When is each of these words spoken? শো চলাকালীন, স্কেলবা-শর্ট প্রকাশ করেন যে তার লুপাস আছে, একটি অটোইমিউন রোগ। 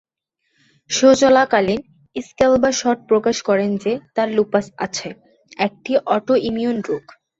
শো 0.89 1.09
চলাকালীন, 1.13 1.81
স্কেলবা-শর্ট 2.15 2.99
প্রকাশ 3.07 3.37
করেন 3.41 3.69
যে 3.77 3.91
তার 4.15 4.29
লুপাস 4.31 4.65
আছে, 4.77 5.09
একটি 5.57 5.91
অটোইমিউন 6.15 6.77
রোগ। 6.87 7.03